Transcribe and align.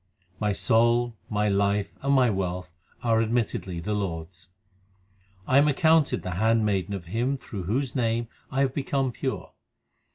My 0.39 0.51
soul, 0.51 1.15
my 1.29 1.47
life, 1.47 1.91
and 2.01 2.15
my 2.15 2.31
wealth 2.31 2.73
are 3.03 3.21
admittedly 3.21 3.79
the 3.79 3.93
Lord 3.93 4.29
s. 4.29 4.47
I 5.45 5.59
am 5.59 5.67
accounted 5.67 6.23
the 6.23 6.31
handmaiden 6.41 6.95
of 6.95 7.05
Him 7.05 7.37
through 7.37 7.65
whose 7.65 7.95
Name 7.95 8.27
I 8.49 8.61
have 8.61 8.73
become 8.73 9.11
pure. 9.11 9.53